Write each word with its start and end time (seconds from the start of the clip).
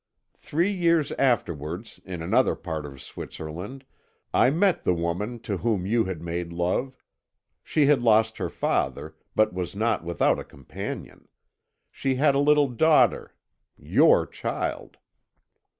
"Three 0.39 0.71
years 0.71 1.11
afterwards 1.11 1.99
in 2.03 2.23
another 2.23 2.55
part 2.55 2.87
of 2.87 3.03
Switzerland 3.03 3.85
I 4.33 4.49
met 4.49 4.83
the 4.83 4.95
woman 4.95 5.37
to 5.41 5.57
whom 5.57 5.85
you 5.85 6.05
had 6.05 6.23
made 6.23 6.51
love; 6.51 6.97
she 7.63 7.85
had 7.85 8.01
lost 8.01 8.39
her 8.39 8.49
father, 8.49 9.15
but 9.35 9.53
was 9.53 9.75
not 9.75 10.03
without 10.03 10.39
a 10.39 10.43
companion. 10.43 11.27
She 11.91 12.15
had 12.15 12.33
a 12.33 12.39
little 12.39 12.67
daughter 12.67 13.35
your 13.77 14.25
child!" 14.25 14.97